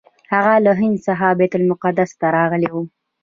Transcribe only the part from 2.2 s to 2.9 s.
راغلی و.